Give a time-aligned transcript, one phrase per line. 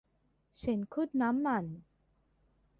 [0.59, 1.65] เช่น ขุดน้ำมัน